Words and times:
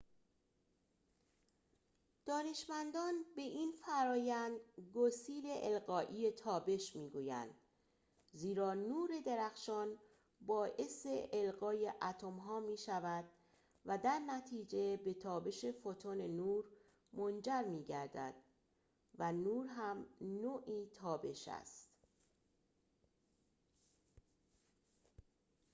دانشمندان 2.25 3.13
به 3.35 3.41
این 3.41 3.71
فرآیند 3.85 4.59
گسیل 4.93 5.43
القایی 5.47 6.31
تابش 6.31 6.95
می‌گویند 6.95 7.49
زیرا 8.33 8.73
نور 8.73 9.09
درخشان 9.25 9.87
باعث 10.41 11.07
القای 11.33 11.91
اتم‌ها 12.01 12.59
می‌شود 12.59 13.25
و 13.85 13.97
درنتیجه 13.97 14.97
به 14.97 15.13
تابش 15.13 15.65
فوتون 15.65 16.21
نور 16.21 16.65
منجر 17.13 17.63
می‌گردد 17.67 18.33
و 19.17 19.31
نور 19.31 19.67
هم 19.67 20.05
نوعی 20.21 20.89
تابش 20.93 21.47
است 21.47 21.87